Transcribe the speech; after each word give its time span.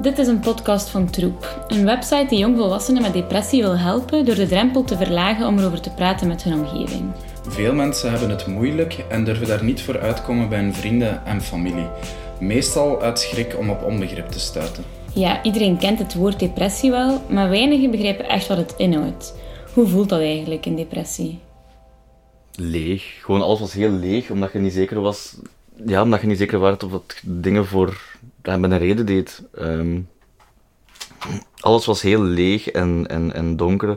Dit 0.00 0.18
is 0.18 0.26
een 0.26 0.40
podcast 0.40 0.88
van 0.88 1.10
Troep, 1.10 1.64
een 1.68 1.84
website 1.84 2.26
die 2.28 2.38
jongvolwassenen 2.38 3.02
met 3.02 3.12
depressie 3.12 3.62
wil 3.62 3.78
helpen 3.78 4.24
door 4.24 4.34
de 4.34 4.46
drempel 4.46 4.84
te 4.84 4.96
verlagen 4.96 5.46
om 5.46 5.58
erover 5.58 5.80
te 5.80 5.90
praten 5.90 6.28
met 6.28 6.42
hun 6.42 6.52
omgeving. 6.52 7.12
Veel 7.48 7.74
mensen 7.74 8.10
hebben 8.10 8.30
het 8.30 8.46
moeilijk 8.46 9.04
en 9.08 9.24
durven 9.24 9.46
daar 9.46 9.64
niet 9.64 9.82
voor 9.82 10.00
uitkomen 10.00 10.48
bij 10.48 10.58
hun 10.58 10.74
vrienden 10.74 11.26
en 11.26 11.40
familie. 11.40 11.86
Meestal 12.38 13.02
uit 13.02 13.18
schrik 13.18 13.58
om 13.58 13.70
op 13.70 13.82
onbegrip 13.82 14.28
te 14.28 14.40
stuiten. 14.40 14.84
Ja, 15.14 15.42
iedereen 15.42 15.78
kent 15.78 15.98
het 15.98 16.14
woord 16.14 16.38
depressie 16.38 16.90
wel, 16.90 17.22
maar 17.28 17.48
weinigen 17.48 17.90
begrijpen 17.90 18.28
echt 18.28 18.46
wat 18.46 18.56
het 18.56 18.74
inhoudt. 18.76 19.34
Hoe 19.74 19.86
voelt 19.86 20.08
dat 20.08 20.20
eigenlijk, 20.20 20.66
in 20.66 20.76
depressie? 20.76 21.38
Leeg. 22.54 23.18
Gewoon 23.22 23.42
alles 23.42 23.60
was 23.60 23.72
heel 23.72 23.90
leeg, 23.90 24.30
omdat 24.30 24.52
je 24.52 24.58
niet 24.58 24.72
zeker 24.72 25.00
was... 25.00 25.36
Ja, 25.86 26.02
omdat 26.02 26.20
je 26.20 26.26
niet 26.26 26.38
zeker 26.38 26.58
was 26.58 26.76
of 26.84 26.90
dat 26.90 27.20
dingen 27.22 27.66
voor... 27.66 28.09
Met 28.42 28.62
een 28.62 28.78
reden 28.78 29.06
deed. 29.06 29.42
Ehm, 29.54 30.00
alles 31.60 31.86
was 31.86 32.02
heel 32.02 32.22
leeg 32.22 32.70
en, 32.70 33.06
en, 33.08 33.32
en 33.32 33.56
donker. 33.56 33.96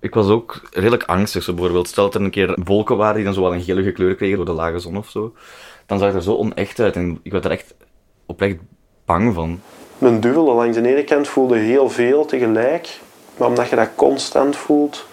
Ik 0.00 0.14
was 0.14 0.28
ook 0.28 0.60
redelijk 0.70 1.02
angstig. 1.02 1.42
Zo 1.42 1.52
bijvoorbeeld, 1.52 1.88
stel 1.88 2.04
dat 2.04 2.14
er 2.14 2.20
een 2.20 2.30
keer 2.30 2.58
wolken 2.64 2.96
waren 2.96 3.14
die 3.14 3.24
dan 3.24 3.34
zo 3.34 3.40
wel 3.40 3.54
een 3.54 3.62
gelige 3.62 3.92
kleur 3.92 4.14
kregen 4.14 4.36
door 4.36 4.44
de 4.44 4.52
lage 4.52 4.78
zon 4.78 4.96
of 4.96 5.10
zo. 5.10 5.34
Dan 5.86 5.98
zag 5.98 6.06
het 6.06 6.16
er 6.16 6.22
zo 6.22 6.36
onecht 6.36 6.80
uit 6.80 6.96
en 6.96 7.20
ik 7.22 7.32
werd 7.32 7.44
er 7.44 7.50
echt 7.50 7.74
oprecht 8.26 8.56
bang 9.04 9.34
van. 9.34 9.60
Mijn 9.98 10.20
duvel 10.20 10.54
langs 10.54 10.76
de 10.76 10.88
ene 10.88 11.04
kant 11.04 11.28
voelde 11.28 11.58
heel 11.58 11.90
veel 11.90 12.24
tegelijk. 12.24 13.00
Maar 13.36 13.48
omdat 13.48 13.68
je 13.68 13.76
dat 13.76 13.88
constant 13.94 14.56
voelt, 14.56 15.06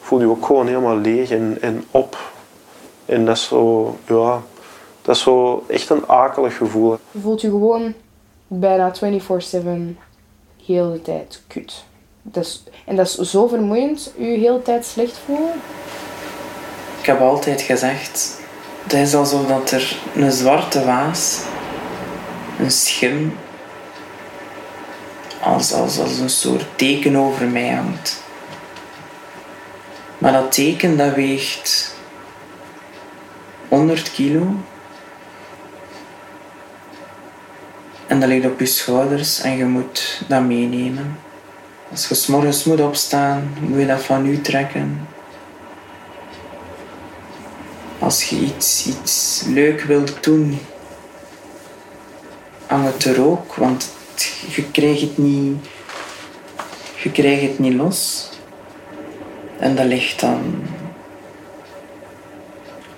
voel 0.00 0.20
je 0.20 0.28
ook 0.28 0.46
gewoon 0.46 0.66
helemaal 0.66 0.96
leeg 0.96 1.30
en, 1.30 1.58
en 1.60 1.84
op. 1.90 2.16
En 3.04 3.24
dat 3.24 3.36
is 3.36 3.46
zo, 3.46 3.96
ja, 4.06 4.42
dat 5.08 5.16
is 5.16 5.22
zo 5.22 5.64
echt 5.68 5.90
een 5.90 6.08
akelig 6.08 6.56
gevoel. 6.56 6.98
Je 7.10 7.20
voelt 7.20 7.40
je 7.40 7.48
gewoon 7.48 7.94
bijna 8.46 8.94
24-7 8.94 8.98
heel 10.64 10.92
de 10.92 11.00
tijd 11.02 11.42
kut. 11.46 11.84
Dat 12.22 12.44
is, 12.44 12.64
en 12.84 12.96
dat 12.96 13.06
is 13.06 13.30
zo 13.30 13.46
vermoeiend, 13.46 14.12
je 14.16 14.24
heel 14.24 14.56
de 14.56 14.62
tijd 14.62 14.84
slecht 14.84 15.18
voelen. 15.24 15.52
Ik 17.00 17.06
heb 17.06 17.20
altijd 17.20 17.60
gezegd, 17.60 18.40
het 18.82 18.92
is 18.92 19.14
alsof 19.14 19.46
dat 19.46 19.70
er 19.70 19.96
een 20.14 20.32
zwarte 20.32 20.84
waas, 20.84 21.42
een 22.58 22.70
schim, 22.70 23.36
als, 25.42 25.72
als, 25.72 25.98
als 25.98 26.18
een 26.18 26.30
soort 26.30 26.64
teken 26.76 27.16
over 27.16 27.46
mij 27.46 27.68
hangt. 27.68 28.22
Maar 30.18 30.32
dat 30.32 30.52
teken 30.52 30.96
dat 30.96 31.14
weegt 31.14 31.94
100 33.68 34.12
kilo. 34.12 34.46
En 38.08 38.20
dat 38.20 38.28
ligt 38.28 38.46
op 38.46 38.60
je 38.60 38.66
schouders 38.66 39.40
en 39.40 39.56
je 39.56 39.64
moet 39.64 40.22
dat 40.28 40.42
meenemen. 40.42 41.18
Als 41.90 42.08
je 42.08 42.14
s'morgens 42.14 42.64
moet 42.64 42.80
opstaan, 42.80 43.56
moet 43.60 43.78
je 43.78 43.86
dat 43.86 44.02
van 44.02 44.26
u 44.26 44.40
trekken. 44.40 45.08
Als 47.98 48.24
je 48.24 48.36
iets, 48.36 48.86
iets 48.86 49.44
leuk 49.46 49.82
wilt 49.82 50.24
doen, 50.24 50.58
hang 52.66 52.84
het 52.84 53.04
er 53.04 53.24
ook, 53.24 53.54
want 53.54 53.90
je 54.54 54.70
krijgt 54.70 55.00
het 55.00 55.18
niet, 55.18 55.66
je 57.02 57.10
krijgt 57.10 57.42
het 57.42 57.58
niet 57.58 57.74
los. 57.74 58.28
En 59.58 59.76
dat 59.76 59.86
ligt 59.86 60.20
dan 60.20 60.62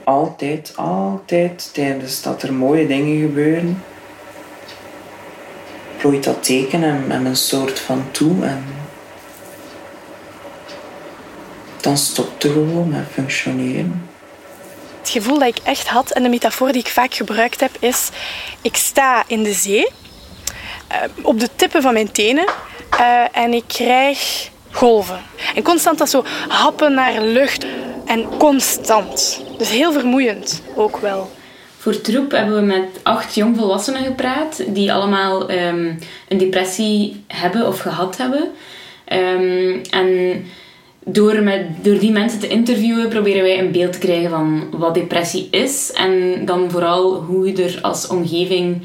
altijd, 0.05 0.73
altijd 0.77 1.71
tijdens 1.73 2.23
dat 2.23 2.43
er 2.43 2.53
mooie 2.53 2.87
dingen 2.87 3.21
gebeuren, 3.21 3.83
plooit 6.01 6.25
dat 6.25 6.43
teken 6.43 6.83
hem, 6.83 7.27
een 7.27 7.37
soort 7.37 7.81
van 7.81 8.11
toe 8.11 8.45
en 8.45 8.65
dan 11.81 11.97
stopt 11.97 12.43
het 12.43 12.53
gewoon 12.53 12.89
met 12.89 13.05
functioneren. 13.13 14.09
Het 15.01 15.09
gevoel 15.09 15.39
dat 15.39 15.49
ik 15.49 15.59
echt 15.63 15.89
had 15.89 16.11
en 16.11 16.23
de 16.23 16.29
metafoor 16.29 16.73
die 16.73 16.81
ik 16.81 16.89
vaak 16.89 17.15
gebruikt 17.15 17.61
heb 17.61 17.77
is: 17.79 18.09
ik 18.63 18.77
sta 18.77 19.25
in 19.27 19.43
de 19.43 19.53
zee 19.53 19.89
eh, 20.89 20.99
op 21.23 21.41
de 21.41 21.49
tippen 21.57 21.83
van 21.83 21.93
mijn 21.93 22.13
tenen 22.13 22.47
eh, 22.91 23.25
en 23.33 23.53
ik 23.53 23.65
krijg 23.67 24.51
golven. 24.71 25.21
En 25.55 25.63
constant 25.63 25.99
dat 25.99 26.11
zo 26.11 26.25
happen 26.49 26.95
naar 26.95 27.21
lucht 27.21 27.67
en 28.07 28.29
constant. 28.39 29.45
Dus 29.59 29.69
heel 29.69 29.93
vermoeiend 29.93 30.63
ook 30.75 30.97
wel. 30.97 31.31
Voor 31.81 32.01
Troep 32.01 32.31
hebben 32.31 32.55
we 32.55 32.67
met 32.67 33.01
acht 33.03 33.35
jongvolwassenen 33.35 34.05
gepraat 34.05 34.63
die 34.75 34.93
allemaal 34.93 35.49
ehm, 35.49 35.93
een 36.29 36.39
depressie 36.39 37.25
hebben 37.27 37.67
of 37.67 37.79
gehad 37.79 38.17
hebben. 38.17 38.51
Ehm, 39.05 39.79
en 39.91 40.45
door, 41.05 41.43
met, 41.43 41.67
door 41.83 41.99
die 41.99 42.11
mensen 42.11 42.41
te 42.41 42.49
interviewen 42.49 43.09
proberen 43.09 43.43
wij 43.43 43.59
een 43.59 43.73
beeld 43.73 43.93
te 43.93 43.99
krijgen 43.99 44.31
van 44.31 44.69
wat 44.71 44.95
depressie 44.95 45.49
is 45.51 45.93
en 45.93 46.45
dan 46.45 46.71
vooral 46.71 47.15
hoe 47.15 47.47
je 47.47 47.63
er 47.63 47.79
als 47.83 48.07
omgeving 48.07 48.83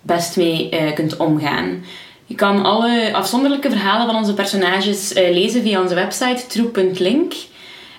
best 0.00 0.36
mee 0.36 0.68
eh, 0.68 0.94
kunt 0.94 1.16
omgaan. 1.16 1.84
Je 2.26 2.34
kan 2.34 2.64
alle 2.64 3.10
afzonderlijke 3.12 3.70
verhalen 3.70 4.06
van 4.06 4.16
onze 4.16 4.34
personages 4.34 5.12
eh, 5.12 5.32
lezen 5.32 5.62
via 5.62 5.82
onze 5.82 5.94
website 5.94 6.46
troep.link. 6.46 7.32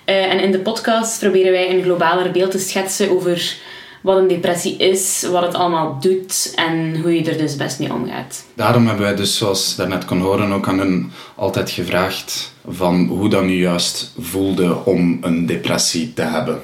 Uh, 0.06 0.32
en 0.32 0.40
in 0.40 0.52
de 0.52 0.58
podcast 0.58 1.20
proberen 1.20 1.52
wij 1.52 1.70
een 1.70 1.82
globaler 1.82 2.30
beeld 2.30 2.50
te 2.50 2.58
schetsen 2.58 3.10
over 3.10 3.56
wat 4.04 4.18
een 4.18 4.28
depressie 4.28 4.76
is, 4.76 5.26
wat 5.30 5.42
het 5.42 5.54
allemaal 5.54 6.00
doet 6.00 6.52
en 6.56 7.00
hoe 7.00 7.14
je 7.14 7.30
er 7.30 7.38
dus 7.38 7.56
best 7.56 7.78
mee 7.78 7.92
omgaat. 7.92 8.44
Daarom 8.54 8.86
hebben 8.86 9.04
wij 9.04 9.14
dus, 9.14 9.36
zoals 9.36 9.70
je 9.70 9.76
daarnet 9.76 10.04
kon 10.04 10.20
horen, 10.20 10.52
ook 10.52 10.68
aan 10.68 10.78
hen 10.78 11.12
altijd 11.34 11.70
gevraagd 11.70 12.54
van 12.68 13.06
hoe 13.06 13.28
dat 13.28 13.44
nu 13.44 13.58
juist 13.58 14.12
voelde 14.18 14.84
om 14.84 15.18
een 15.20 15.46
depressie 15.46 16.12
te 16.12 16.22
hebben. 16.22 16.60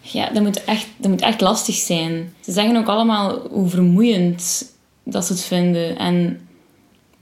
Ja, 0.00 0.30
dat 0.30 0.42
moet 0.42 0.64
echt, 0.64 0.86
dat 0.96 1.10
moet 1.10 1.20
echt 1.20 1.40
lastig 1.40 1.74
zijn. 1.74 2.34
Ze 2.40 2.52
zeggen 2.52 2.76
ook 2.76 2.88
allemaal 2.88 3.38
hoe 3.50 3.68
vermoeiend 3.68 4.72
dat 5.04 5.24
ze 5.24 5.32
het 5.32 5.42
vinden. 5.42 5.98
En 5.98 6.40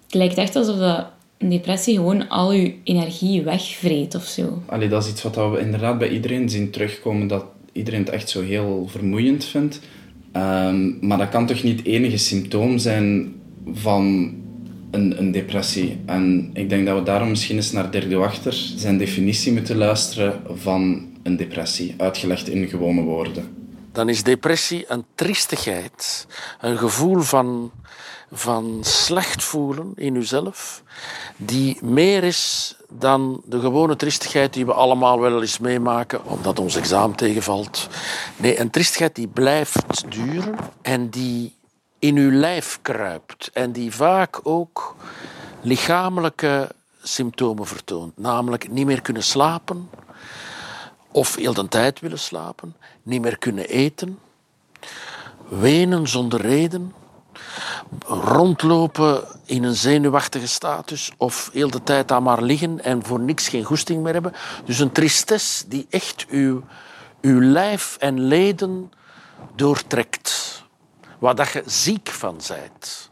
het 0.04 0.14
lijkt 0.14 0.36
echt 0.36 0.56
alsof 0.56 0.76
dat 0.76 1.06
een 1.38 1.48
depressie 1.48 1.96
gewoon 1.96 2.28
al 2.28 2.52
je 2.52 2.74
energie 2.84 3.42
wegvreet 3.42 4.14
of 4.14 4.24
zo. 4.24 4.62
Allee, 4.66 4.88
dat 4.88 5.04
is 5.04 5.10
iets 5.10 5.22
wat 5.22 5.34
we 5.34 5.60
inderdaad 5.60 5.98
bij 5.98 6.08
iedereen 6.08 6.48
zien 6.48 6.70
terugkomen, 6.70 7.26
dat 7.26 7.44
iedereen 7.72 8.00
het 8.00 8.08
echt 8.08 8.28
zo 8.28 8.42
heel 8.42 8.88
vermoeiend 8.90 9.44
vindt. 9.44 9.80
Um, 10.36 10.98
maar 11.00 11.18
dat 11.18 11.28
kan 11.28 11.46
toch 11.46 11.62
niet 11.62 11.78
het 11.78 11.86
enige 11.86 12.16
symptoom 12.16 12.78
zijn 12.78 13.34
van 13.72 14.34
een, 14.90 15.18
een, 15.18 15.30
depressie. 15.30 16.00
En 16.06 16.50
ik 16.52 16.68
denk 16.68 16.86
dat 16.86 16.98
we 16.98 17.02
daarom 17.04 17.28
misschien 17.28 17.56
eens 17.56 17.72
naar 17.72 17.90
Dirk 17.90 18.08
de 18.08 18.16
Wachter 18.16 18.52
zijn 18.76 18.98
definitie 18.98 19.52
moeten 19.52 19.76
luisteren 19.76 20.42
van 20.54 21.06
een 21.22 21.36
depressie, 21.36 21.94
uitgelegd 21.98 22.48
in 22.48 22.68
gewone 22.68 23.02
woorden. 23.02 23.56
Dan 23.92 24.08
is 24.08 24.22
depressie 24.22 24.84
een 24.88 25.04
triestigheid, 25.14 26.26
een 26.60 26.78
gevoel 26.78 27.20
van, 27.20 27.72
van 28.30 28.78
slecht 28.80 29.44
voelen 29.44 29.92
in 29.96 30.14
uzelf, 30.14 30.82
die 31.36 31.78
meer 31.82 32.24
is 32.24 32.76
dan 32.98 33.42
de 33.44 33.60
gewone 33.60 33.96
tristigheid 33.96 34.52
die 34.52 34.66
we 34.66 34.72
allemaal 34.72 35.20
wel 35.20 35.40
eens 35.40 35.58
meemaken, 35.58 36.24
omdat 36.24 36.58
ons 36.58 36.76
examen 36.76 37.16
tegenvalt. 37.16 37.88
Nee, 38.36 38.60
een 38.60 38.70
tristigheid 38.70 39.14
die 39.14 39.28
blijft 39.28 40.10
duren 40.10 40.54
en 40.82 41.08
die 41.08 41.54
in 41.98 42.16
uw 42.16 42.30
lijf 42.30 42.78
kruipt 42.82 43.50
en 43.52 43.72
die 43.72 43.94
vaak 43.94 44.40
ook 44.42 44.96
lichamelijke 45.60 46.68
symptomen 47.02 47.66
vertoont. 47.66 48.18
Namelijk 48.18 48.70
niet 48.70 48.86
meer 48.86 49.02
kunnen 49.02 49.22
slapen 49.22 49.90
of 51.10 51.34
heel 51.34 51.54
de 51.54 51.68
tijd 51.68 52.00
willen 52.00 52.18
slapen, 52.18 52.76
niet 53.02 53.20
meer 53.20 53.38
kunnen 53.38 53.68
eten, 53.68 54.18
wenen 55.48 56.08
zonder 56.08 56.40
reden, 56.40 56.92
rondlopen 58.06 59.24
in 59.44 59.64
een 59.64 59.74
zenuwachtige 59.74 60.48
status 60.48 61.12
of 61.16 61.50
heel 61.52 61.70
de 61.70 61.82
tijd 61.82 62.08
daar 62.08 62.22
maar 62.22 62.42
liggen 62.42 62.84
en 62.84 63.04
voor 63.04 63.20
niks 63.20 63.48
geen 63.48 63.64
goesting 63.64 64.02
meer 64.02 64.12
hebben. 64.12 64.32
Dus 64.64 64.78
een 64.78 64.92
tristesse 64.92 65.68
die 65.68 65.86
echt 65.90 66.26
uw, 66.28 66.62
uw 67.20 67.40
lijf 67.40 67.96
en 68.00 68.20
leden 68.20 68.92
doortrekt. 69.54 70.50
Waar 71.18 71.34
dat 71.34 71.52
je 71.52 71.62
ziek 71.66 72.08
van 72.08 72.36
bent. 72.48 73.10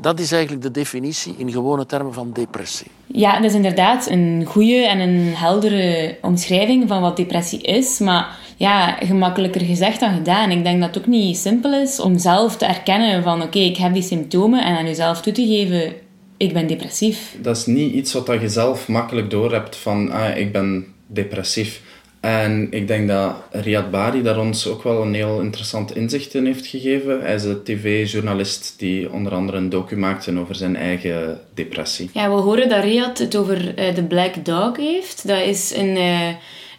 Dat 0.00 0.20
is 0.20 0.32
eigenlijk 0.32 0.62
de 0.62 0.70
definitie 0.70 1.34
in 1.38 1.52
gewone 1.52 1.86
termen 1.86 2.12
van 2.12 2.32
depressie. 2.32 2.90
Ja, 3.06 3.34
dat 3.34 3.44
is 3.44 3.54
inderdaad 3.54 4.10
een 4.10 4.44
goede 4.46 4.86
en 4.86 4.98
een 5.00 5.34
heldere 5.34 6.18
omschrijving 6.20 6.88
van 6.88 7.00
wat 7.00 7.16
depressie 7.16 7.60
is. 7.60 7.98
Maar 7.98 8.38
ja, 8.56 8.96
gemakkelijker 9.00 9.60
gezegd 9.60 10.00
dan 10.00 10.14
gedaan. 10.14 10.50
Ik 10.50 10.64
denk 10.64 10.80
dat 10.80 10.94
het 10.94 10.98
ook 10.98 11.08
niet 11.08 11.36
simpel 11.36 11.72
is 11.72 12.00
om 12.00 12.18
zelf 12.18 12.56
te 12.56 12.64
erkennen 12.64 13.22
van 13.22 13.42
oké, 13.42 13.58
ik 13.58 13.76
heb 13.76 13.92
die 13.92 14.02
symptomen 14.02 14.64
en 14.64 14.76
aan 14.76 14.86
jezelf 14.86 15.20
toe 15.20 15.32
te 15.32 15.46
geven, 15.46 15.92
ik 16.36 16.52
ben 16.52 16.66
depressief. 16.66 17.36
Dat 17.40 17.56
is 17.56 17.66
niet 17.66 17.92
iets 17.92 18.12
wat 18.12 18.40
je 18.40 18.48
zelf 18.48 18.88
makkelijk 18.88 19.30
doorhebt 19.30 19.76
van 19.76 20.10
ah, 20.10 20.36
ik 20.36 20.52
ben 20.52 20.86
depressief. 21.06 21.82
En 22.24 22.66
ik 22.70 22.88
denk 22.88 23.08
dat 23.08 23.34
Riyad 23.50 23.90
Bari 23.90 24.22
daar 24.22 24.38
ons 24.38 24.66
ook 24.66 24.82
wel 24.82 25.02
een 25.02 25.14
heel 25.14 25.40
interessant 25.40 25.96
inzicht 25.96 26.34
in 26.34 26.46
heeft 26.46 26.66
gegeven. 26.66 27.20
Hij 27.20 27.34
is 27.34 27.44
een 27.44 27.62
tv-journalist 27.62 28.74
die 28.78 29.12
onder 29.12 29.32
andere 29.32 29.58
een 29.58 29.68
docu 29.68 29.96
maakte 29.96 30.38
over 30.38 30.54
zijn 30.54 30.76
eigen 30.76 31.40
depressie. 31.54 32.10
Ja, 32.12 32.34
we 32.34 32.40
horen 32.40 32.68
dat 32.68 32.84
Riyad 32.84 33.18
het 33.18 33.36
over 33.36 33.74
eh, 33.74 33.94
de 33.94 34.02
Black 34.02 34.44
Dog 34.44 34.76
heeft. 34.76 35.26
Dat 35.26 35.40
is 35.40 35.72
een, 35.76 35.96
eh, 35.96 36.28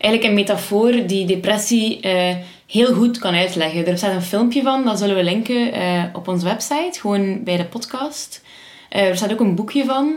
eigenlijk 0.06 0.24
een 0.24 0.40
metafoor 0.40 1.08
die 1.08 1.26
depressie 1.26 2.00
eh, 2.00 2.36
heel 2.68 2.94
goed 2.94 3.18
kan 3.18 3.34
uitleggen. 3.34 3.88
Er 3.88 3.98
staat 3.98 4.14
een 4.14 4.22
filmpje 4.22 4.62
van, 4.62 4.86
dat 4.86 5.00
zullen 5.00 5.16
we 5.16 5.24
linken 5.24 5.74
eh, 5.74 6.04
op 6.14 6.28
onze 6.28 6.46
website, 6.46 7.00
gewoon 7.00 7.44
bij 7.44 7.58
de 7.58 7.66
podcast. 7.66 8.44
Eh, 8.90 9.08
er 9.08 9.16
staat 9.16 9.32
ook 9.32 9.40
een 9.40 9.56
boekje 9.56 9.86
van. 9.86 10.16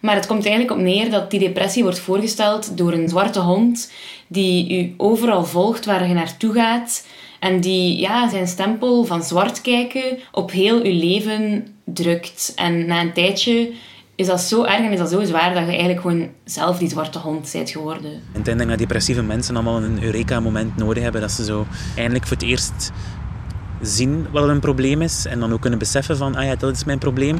Maar 0.00 0.14
het 0.14 0.26
komt 0.26 0.46
eigenlijk 0.46 0.76
op 0.76 0.84
neer 0.84 1.10
dat 1.10 1.30
die 1.30 1.40
depressie 1.40 1.82
wordt 1.82 1.98
voorgesteld 1.98 2.76
door 2.76 2.92
een 2.92 3.08
zwarte 3.08 3.40
hond 3.40 3.92
die 4.26 4.78
u 4.78 4.94
overal 4.96 5.44
volgt 5.44 5.84
waar 5.84 6.08
je 6.08 6.14
naartoe 6.14 6.52
gaat. 6.52 7.06
En 7.40 7.60
die 7.60 7.98
ja, 7.98 8.28
zijn 8.28 8.46
stempel 8.46 9.04
van 9.04 9.22
zwart 9.22 9.60
kijken 9.60 10.18
op 10.32 10.50
heel 10.50 10.82
uw 10.82 10.98
leven 10.98 11.66
drukt. 11.84 12.52
En 12.56 12.86
na 12.86 13.00
een 13.00 13.12
tijdje 13.12 13.70
is 14.18 14.26
dat 14.26 14.40
zo 14.40 14.64
erg 14.64 14.84
en 14.84 14.92
is 14.92 14.98
dat 14.98 15.10
zo 15.10 15.24
zwaar 15.24 15.54
dat 15.54 15.62
je 15.62 15.68
eigenlijk 15.68 16.00
gewoon 16.00 16.28
zelf 16.44 16.78
die 16.78 16.88
zwarte 16.88 17.18
hond 17.18 17.50
bent 17.52 17.70
geworden. 17.70 18.10
En 18.32 18.38
ik 18.38 18.44
denk 18.44 18.68
dat 18.68 18.78
depressieve 18.78 19.22
mensen 19.22 19.54
allemaal 19.54 19.82
een 19.82 20.02
eureka-moment 20.02 20.76
nodig 20.76 21.02
hebben. 21.02 21.20
Dat 21.20 21.30
ze 21.30 21.44
zo 21.44 21.66
eindelijk 21.96 22.26
voor 22.26 22.36
het 22.36 22.46
eerst 22.46 22.92
zien 23.80 24.26
wat 24.30 24.48
een 24.48 24.60
probleem 24.60 25.02
is. 25.02 25.26
En 25.26 25.40
dan 25.40 25.52
ook 25.52 25.60
kunnen 25.60 25.78
beseffen 25.78 26.16
van, 26.16 26.34
ah 26.34 26.44
ja, 26.44 26.54
dat 26.54 26.76
is 26.76 26.84
mijn 26.84 26.98
probleem. 26.98 27.38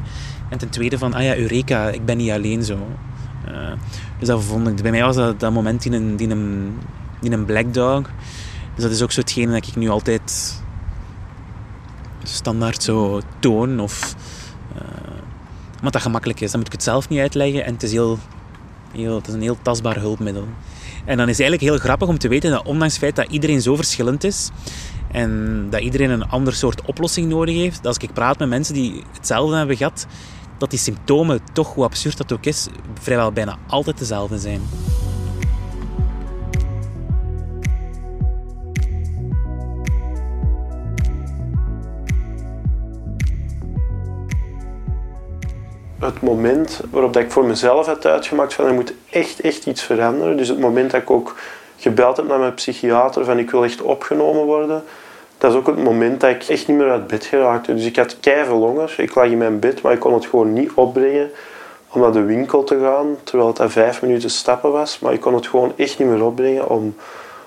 En 0.51 0.59
ten 0.59 0.69
tweede 0.69 0.99
van, 0.99 1.15
ah 1.15 1.23
ja, 1.23 1.37
eureka, 1.37 1.89
ik 1.89 2.05
ben 2.05 2.17
niet 2.17 2.31
alleen 2.31 2.63
zo. 2.63 2.79
Uh, 3.49 3.73
dus 4.19 4.29
dat 4.29 4.45
vond 4.45 4.69
ik, 4.69 4.83
bij 4.83 4.91
mij 4.91 5.03
was 5.03 5.17
dat, 5.17 5.41
dat 5.41 5.53
moment 5.53 5.85
in 5.85 5.93
een, 5.93 6.19
in, 6.19 6.31
een, 6.31 6.79
in 7.21 7.33
een 7.33 7.45
black 7.45 7.75
dog. 7.75 8.03
Dus 8.75 8.85
dat 8.85 8.93
is 8.93 9.03
ook 9.03 9.13
zo 9.13 9.21
hetgene 9.21 9.53
dat 9.53 9.67
ik 9.67 9.77
nu 9.77 9.89
altijd 9.89 10.63
standaard 12.23 12.83
zo 12.83 13.21
toon. 13.39 13.81
Of, 13.81 14.15
omdat 15.79 15.93
dat 15.93 16.03
gemakkelijk 16.03 16.41
is. 16.41 16.51
Dan 16.51 16.59
moet 16.59 16.69
ik 16.69 16.75
het 16.75 16.83
zelf 16.83 17.09
niet 17.09 17.21
uitleggen. 17.21 17.65
En 17.65 17.73
het 17.73 17.83
is, 17.83 17.93
is 17.93 19.35
een 19.35 19.43
heel 19.43 19.59
tastbaar 19.63 19.99
hulpmiddel. 19.99 20.47
En 21.05 21.17
dan 21.17 21.29
is 21.29 21.39
het 21.39 21.47
eigenlijk 21.47 21.61
heel 21.61 21.79
grappig 21.79 22.09
om 22.09 22.19
te 22.19 22.29
weten 22.29 22.51
dat 22.51 22.67
ondanks 22.67 22.95
het 22.95 23.03
feit 23.03 23.17
dat 23.17 23.31
iedereen 23.31 23.63
zo 23.63 23.77
verschillend 23.77 24.25
is, 24.25 24.51
en 25.13 25.67
dat 25.71 25.81
iedereen 25.81 26.11
een 26.11 26.29
ander 26.29 26.55
soort 26.55 26.83
oplossing 26.83 27.29
nodig 27.29 27.55
heeft. 27.55 27.77
Dat 27.77 27.87
als 27.87 27.97
ik 27.97 28.13
praat 28.13 28.39
met 28.39 28.49
mensen 28.49 28.75
die 28.75 29.03
hetzelfde 29.13 29.57
hebben 29.57 29.77
gehad, 29.77 30.07
dat 30.59 30.71
die 30.71 30.79
symptomen, 30.79 31.41
toch 31.53 31.75
hoe 31.75 31.85
absurd 31.85 32.17
dat 32.17 32.33
ook 32.33 32.45
is, 32.45 32.67
vrijwel 33.01 33.33
bijna 33.33 33.59
altijd 33.67 33.99
dezelfde 33.99 34.39
zijn. 34.39 34.61
Het 46.09 46.23
moment 46.23 46.81
waarop 46.91 47.13
dat 47.13 47.23
ik 47.23 47.31
voor 47.31 47.45
mezelf 47.45 47.87
had 47.87 48.07
uitgemaakt 48.07 48.55
van 48.55 48.67
er 48.67 48.75
moet 48.75 48.95
echt, 49.11 49.41
echt 49.41 49.67
iets 49.67 49.83
veranderen. 49.83 50.37
Dus 50.37 50.49
het 50.49 50.59
moment 50.59 50.91
dat 50.91 51.01
ik 51.03 51.11
ook 51.11 51.35
gebeld 51.77 52.17
heb 52.17 52.29
naar 52.29 52.39
mijn 52.39 52.55
psychiater 52.55 53.25
van 53.25 53.39
ik 53.39 53.51
wil 53.51 53.65
echt 53.65 53.83
opgenomen 53.83 54.45
worden. 54.45 54.83
Dat 55.39 55.51
is 55.51 55.57
ook 55.57 55.67
het 55.67 55.83
moment 55.83 56.21
dat 56.21 56.31
ik 56.31 56.43
echt 56.43 56.69
niet 56.69 56.77
meer 56.77 56.91
uit 56.91 57.07
bed 57.07 57.25
geraakte. 57.25 57.75
Dus 57.75 57.85
ik 57.85 57.97
had 57.97 58.17
honger. 58.49 58.95
Ik 58.97 59.15
lag 59.15 59.27
in 59.27 59.39
mijn 59.39 59.59
bed, 59.59 59.83
maar 59.83 59.93
ik 59.93 59.99
kon 59.99 60.15
het 60.15 60.27
gewoon 60.27 60.53
niet 60.53 60.71
opbrengen 60.75 61.31
om 61.89 62.01
naar 62.01 62.13
de 62.13 62.23
winkel 62.23 62.65
te 62.65 62.79
gaan. 62.81 63.17
Terwijl 63.25 63.55
het 63.59 63.73
vijf 63.73 64.03
minuten 64.03 64.31
stappen 64.31 64.73
was. 64.73 64.99
Maar 64.99 65.13
ik 65.13 65.21
kon 65.21 65.35
het 65.35 65.47
gewoon 65.47 65.73
echt 65.77 65.99
niet 65.99 66.09
meer 66.09 66.25
opbrengen 66.25 66.69
om, 66.69 66.95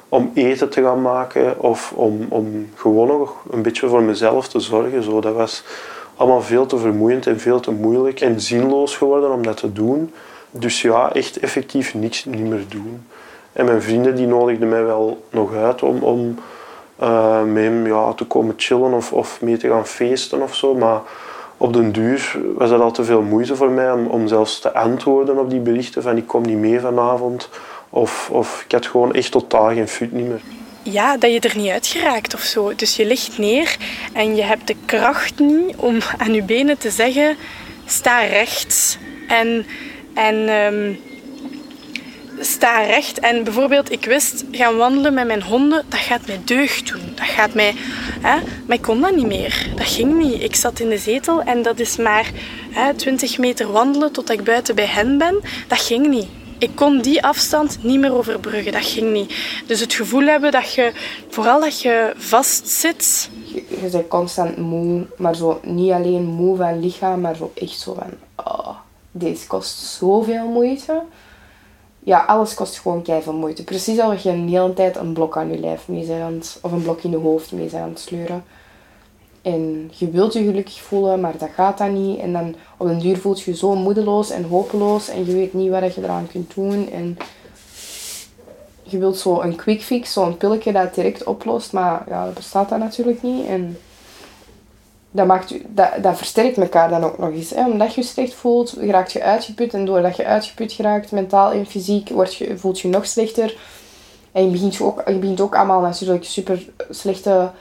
om 0.10 0.32
eten 0.34 0.70
te 0.70 0.82
gaan 0.82 1.02
maken. 1.02 1.60
Of 1.60 1.92
om, 1.96 2.26
om 2.30 2.70
gewoon 2.76 3.08
nog 3.08 3.36
een 3.52 3.62
beetje 3.62 3.88
voor 3.88 4.04
mezelf 4.04 4.48
te 4.48 4.60
zorgen. 4.60 5.04
Zo, 5.04 5.22
dat 5.22 5.34
was 5.34 5.64
allemaal 6.22 6.42
veel 6.42 6.66
te 6.66 6.78
vermoeiend 6.78 7.28
en 7.28 7.40
veel 7.40 7.60
te 7.60 7.72
moeilijk. 7.72 8.22
En 8.22 8.42
zinloos 8.42 8.96
geworden 8.96 9.32
om 9.32 9.44
dat 9.44 9.58
te 9.58 9.74
doen. 9.74 10.14
Dus 10.52 10.82
ja, 10.82 11.14
echt 11.14 11.40
effectief 11.40 11.94
niks 11.94 12.26
niet 12.26 12.50
meer 12.50 12.66
doen. 12.68 13.06
En 13.54 13.66
mijn 13.66 13.82
vrienden 13.82 14.16
die 14.16 14.28
nodigden 14.28 14.70
mij 14.70 14.84
wel 14.84 15.26
nog 15.30 15.56
uit 15.56 15.84
om, 15.84 16.04
om 16.04 16.36
uh, 17.02 17.44
met 17.44 17.64
hem 17.64 17.88
ja, 17.88 18.14
te 18.14 18.26
komen 18.26 18.54
chillen 18.58 18.94
of, 18.94 19.14
of 19.14 19.42
mee 19.42 19.58
te 19.58 19.68
gaan 19.68 19.88
feesten 19.88 20.42
of 20.42 20.56
zo. 20.56 20.76
Maar 20.76 21.02
op 21.58 21.74
den 21.74 21.92
duur 21.92 22.40
was 22.56 22.70
dat 22.70 22.82
al 22.82 22.92
te 22.92 23.04
veel 23.04 23.22
moeite 23.22 23.56
voor 23.56 23.70
mij 23.70 23.92
om, 23.92 24.08
om 24.08 24.28
zelfs 24.28 24.60
te 24.60 24.74
antwoorden 24.74 25.38
op 25.38 25.50
die 25.50 25.60
berichten 25.60 26.02
van 26.02 26.18
ik 26.18 26.28
kom 26.28 26.42
niet 26.42 26.58
mee 26.58 26.80
vanavond. 26.80 27.50
Of, 27.90 28.30
of 28.32 28.64
ik 28.66 28.72
had 28.72 28.86
gewoon 28.86 29.14
echt 29.14 29.32
totaal 29.32 29.68
geen 29.68 29.88
fut 29.88 30.12
niet 30.12 30.28
meer. 30.28 30.42
Ja, 30.84 31.18
dat 31.18 31.32
je 31.32 31.40
er 31.40 31.58
niet 31.58 31.70
uit 31.70 31.88
geraakt 31.88 32.34
of 32.34 32.42
zo. 32.42 32.76
Dus 32.76 32.96
je 32.96 33.06
ligt 33.06 33.38
neer 33.38 33.78
en 34.14 34.36
je 34.36 34.44
hebt 34.44 34.68
de 34.68 34.76
kracht 34.86 35.40
niet 35.40 35.76
om 35.76 35.98
aan 36.18 36.34
je 36.34 36.44
benen 36.44 36.78
te 36.78 36.90
zeggen 36.90 37.38
sta 37.86 38.20
rechts. 38.20 38.98
En, 39.28 39.66
en 40.14 40.36
um, 40.50 41.00
sta 42.40 42.84
recht. 42.84 43.20
En 43.20 43.44
bijvoorbeeld, 43.44 43.92
ik 43.92 44.06
wist, 44.06 44.44
gaan 44.52 44.78
wandelen 44.78 45.14
met 45.14 45.28
mijn 45.28 45.44
honden, 45.44 45.86
dat 45.90 46.00
gaat 46.00 46.28
mij 46.28 46.40
deugd 46.46 46.88
doen. 46.88 47.12
Dat 47.16 47.28
gaat 47.28 47.54
mij... 47.54 47.74
Hè? 48.22 48.36
Maar 48.66 48.78
ik 48.78 48.82
kon 48.82 49.02
dat 49.02 49.16
niet 49.16 49.26
meer. 49.26 49.68
Dat 49.76 49.88
ging 49.88 50.18
niet. 50.18 50.42
Ik 50.42 50.56
zat 50.56 50.80
in 50.80 50.90
de 50.90 50.98
zetel 50.98 51.42
en 51.42 51.62
dat 51.62 51.80
is 51.80 51.98
maar 51.98 52.32
hè, 52.72 52.94
20 52.94 53.38
meter 53.38 53.72
wandelen 53.72 54.12
tot 54.12 54.32
ik 54.32 54.44
buiten 54.44 54.76
bij 54.76 54.86
hen 54.86 55.18
ben. 55.18 55.40
Dat 55.68 55.82
ging 55.82 56.08
niet. 56.08 56.30
Ik 56.62 56.76
kon 56.76 57.02
die 57.02 57.24
afstand 57.24 57.84
niet 57.84 58.00
meer 58.00 58.14
overbruggen. 58.14 58.72
Dat 58.72 58.86
ging 58.86 59.12
niet. 59.12 59.36
Dus 59.68 59.80
het 59.80 59.94
gevoel 59.94 60.26
hebben 60.26 60.52
dat 60.52 60.74
je, 60.74 60.92
vooral 61.30 61.60
dat 61.60 61.82
je 61.82 62.14
vastzit. 62.18 63.30
Je, 63.44 63.64
je 63.82 63.90
bent 63.92 64.08
constant 64.08 64.58
moe, 64.58 65.06
maar 65.18 65.36
zo 65.36 65.60
niet 65.64 65.92
alleen 65.92 66.26
moe 66.26 66.58
van 66.58 66.80
lichaam, 66.80 67.22
maar 67.22 67.36
zo 67.36 67.52
echt 67.56 67.80
zo 67.80 67.94
van, 67.94 68.12
oh, 68.36 68.76
deze 69.12 69.48
kost 69.48 69.78
zoveel 69.78 70.48
moeite 70.48 71.04
ja, 72.04 72.20
alles 72.20 72.54
kost 72.54 72.80
gewoon 72.80 73.02
keihard 73.02 73.36
moeite. 73.36 73.64
Precies 73.64 74.00
als 74.00 74.24
je 74.24 74.30
een 74.30 74.50
hele 74.50 74.74
tijd 74.74 74.96
een 74.96 75.14
blok 75.14 75.38
aan 75.38 75.52
je 75.52 75.60
lijf 75.60 75.88
mee 75.88 76.38
of 76.62 76.72
een 76.72 76.82
blok 76.82 77.02
in 77.02 77.12
je 77.12 77.18
hoofd 77.18 77.52
mee 77.52 77.70
bent 77.70 77.84
aan 77.84 77.98
sleuren. 77.98 78.44
En 79.42 79.92
je 79.94 80.10
wilt 80.10 80.34
je 80.34 80.44
gelukkig 80.44 80.82
voelen, 80.82 81.20
maar 81.20 81.38
dat 81.38 81.50
gaat 81.56 81.78
dan 81.78 82.08
niet. 82.08 82.20
En 82.20 82.34
dan 82.34 82.56
op 82.78 82.88
een 82.88 83.00
duur 83.00 83.18
voelt 83.18 83.42
je 83.42 83.52
je 83.52 83.58
zo 83.58 83.76
moedeloos 83.76 84.30
en 84.30 84.44
hopeloos 84.44 85.10
en 85.10 85.26
je 85.26 85.34
weet 85.34 85.54
niet 85.54 85.70
wat 85.70 85.96
je 85.96 86.04
eraan 86.04 86.28
kunt 86.28 86.54
doen. 86.56 86.90
En 86.92 87.18
je 88.84 88.98
wilt 88.98 89.18
zo 89.18 89.42
een 89.42 89.56
quick 89.56 89.82
fix, 89.82 90.14
zo'n 90.14 90.38
pilletje 90.38 90.72
dat 90.72 90.96
direct 90.96 91.24
oplost, 91.24 91.74
maar 91.74 92.04
ja, 92.08 92.26
dat 92.26 92.34
bestaat 92.34 92.70
dat 92.70 92.80
natuurlijk 92.80 93.22
niet. 93.22 93.46
En 93.46 93.78
dat, 95.12 95.28
maakt 95.28 95.54
dat, 95.68 95.90
dat 96.02 96.18
versterkt 96.18 96.58
elkaar 96.58 96.90
dan 96.90 97.04
ook 97.04 97.18
nog 97.18 97.30
eens. 97.30 97.50
Hè? 97.50 97.66
Omdat 97.66 97.94
je 97.96 98.04
slecht 98.04 98.34
voelt, 98.34 98.78
raakt 98.80 99.12
je 99.12 99.24
uitgeput. 99.24 99.74
En 99.74 99.86
doordat 99.86 100.16
je 100.16 100.26
uitgeput 100.26 100.72
geraakt, 100.72 101.12
mentaal 101.12 101.52
en 101.52 101.66
fysiek, 101.66 102.10
word 102.10 102.36
je, 102.36 102.58
voelt 102.58 102.80
je 102.80 102.88
nog 102.88 103.06
slechter. 103.06 103.58
En 104.32 104.44
je 104.46 104.52
begint, 104.52 104.82
ook, 104.82 105.04
je 105.08 105.18
begint 105.18 105.42
ook 105.42 105.56
allemaal 105.56 105.82
natuurlijk 105.82 106.24
super 106.24 106.70
slechte 106.90 107.52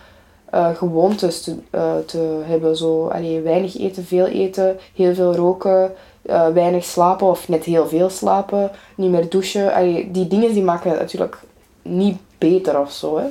uh, 0.54 0.68
gewoontes 0.76 1.42
te, 1.42 1.56
uh, 1.70 1.92
te 2.06 2.42
hebben. 2.44 2.76
Zo, 2.76 3.06
allee, 3.06 3.40
weinig 3.40 3.78
eten, 3.78 4.04
veel 4.04 4.26
eten, 4.26 4.78
heel 4.94 5.14
veel 5.14 5.34
roken, 5.34 5.92
uh, 6.22 6.48
weinig 6.48 6.84
slapen 6.84 7.26
of 7.26 7.48
net 7.48 7.64
heel 7.64 7.88
veel 7.88 8.10
slapen, 8.10 8.70
niet 8.96 9.10
meer 9.10 9.28
douchen. 9.28 9.74
Allee, 9.74 10.10
die 10.10 10.26
dingen 10.26 10.52
die 10.52 10.62
maken 10.62 10.90
het 10.90 11.00
natuurlijk 11.00 11.38
niet 11.82 12.18
beter 12.38 12.80
of 12.80 12.92
zo. 12.92 13.18
Hè? 13.18 13.26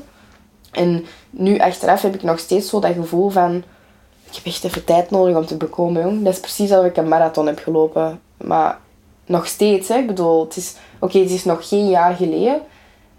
En 0.71 1.05
nu 1.29 1.59
achteraf 1.59 2.01
heb 2.01 2.13
ik 2.13 2.23
nog 2.23 2.39
steeds 2.39 2.69
zo 2.69 2.79
dat 2.79 2.93
gevoel 2.93 3.29
van 3.29 3.63
ik 4.29 4.35
heb 4.35 4.45
echt 4.45 4.63
even 4.63 4.85
tijd 4.85 5.11
nodig 5.11 5.35
om 5.35 5.45
te 5.45 5.57
bekomen, 5.57 6.01
jong. 6.01 6.23
Dat 6.23 6.33
is 6.33 6.39
precies 6.39 6.71
als 6.71 6.85
ik 6.85 6.97
een 6.97 7.07
marathon 7.07 7.45
heb 7.47 7.59
gelopen. 7.59 8.21
Maar 8.37 8.79
nog 9.25 9.47
steeds, 9.47 9.87
hè. 9.87 9.97
Ik 9.97 10.07
bedoel, 10.07 10.43
het 10.43 10.55
is... 10.55 10.75
Oké, 10.99 11.19
het 11.19 11.31
is 11.31 11.45
nog 11.45 11.67
geen 11.67 11.89
jaar 11.89 12.15
geleden. 12.15 12.61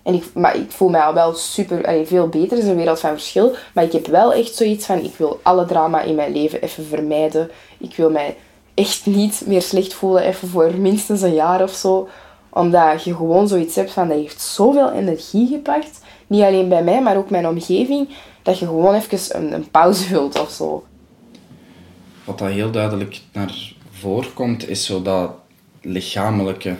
En 0.02 0.14
ik, 0.14 0.24
maar 0.34 0.56
ik 0.56 0.70
voel 0.70 0.88
mij 0.88 1.00
al 1.00 1.14
wel 1.14 1.34
super, 1.34 1.86
allee, 1.86 2.06
veel 2.06 2.28
beter. 2.28 2.50
Het 2.50 2.58
is 2.58 2.70
een 2.70 2.76
wereld 2.76 3.00
van 3.00 3.10
verschil. 3.10 3.54
Maar 3.74 3.84
ik 3.84 3.92
heb 3.92 4.06
wel 4.06 4.32
echt 4.32 4.54
zoiets 4.54 4.86
van, 4.86 4.98
ik 4.98 5.14
wil 5.16 5.40
alle 5.42 5.66
drama 5.66 6.00
in 6.00 6.14
mijn 6.14 6.32
leven 6.32 6.62
even 6.62 6.86
vermijden. 6.86 7.50
Ik 7.78 7.96
wil 7.96 8.10
mij 8.10 8.36
echt 8.74 9.06
niet 9.06 9.42
meer 9.46 9.62
slecht 9.62 9.94
voelen, 9.94 10.22
even 10.22 10.48
voor 10.48 10.74
minstens 10.78 11.22
een 11.22 11.34
jaar 11.34 11.62
of 11.62 11.72
zo. 11.72 12.08
Omdat 12.48 13.04
je 13.04 13.14
gewoon 13.14 13.48
zoiets 13.48 13.74
hebt 13.74 13.92
van, 13.92 14.08
dat 14.08 14.16
heeft 14.16 14.40
zoveel 14.40 14.92
energie 14.92 15.48
gepakt. 15.48 16.00
Niet 16.26 16.42
alleen 16.42 16.68
bij 16.68 16.82
mij, 16.82 17.02
maar 17.02 17.16
ook 17.16 17.30
mijn 17.30 17.48
omgeving. 17.48 18.08
Dat 18.42 18.58
je 18.58 18.66
gewoon 18.66 18.94
even 18.94 19.36
een, 19.36 19.52
een 19.52 19.70
pauze 19.70 20.08
wilt 20.08 20.40
of 20.40 20.50
zo 20.50 20.84
wat 22.30 22.38
dat 22.38 22.48
heel 22.48 22.70
duidelijk 22.70 23.20
naar 23.32 23.72
voren 23.90 24.32
komt, 24.32 24.68
is 24.68 24.84
zo 24.84 25.02
dat 25.02 25.32
lichamelijke. 25.80 26.76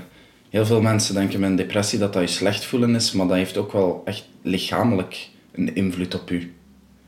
Heel 0.50 0.66
veel 0.66 0.80
mensen 0.80 1.14
denken 1.14 1.40
met 1.40 1.50
een 1.50 1.56
depressie 1.56 1.98
dat 1.98 2.12
dat 2.12 2.22
je 2.22 2.28
slecht 2.28 2.64
voelen 2.64 2.94
is, 2.94 3.12
maar 3.12 3.26
dat 3.26 3.36
heeft 3.36 3.56
ook 3.56 3.72
wel 3.72 4.02
echt 4.04 4.24
lichamelijk 4.42 5.28
een 5.52 5.74
invloed 5.74 6.14
op 6.14 6.28
je. 6.28 6.48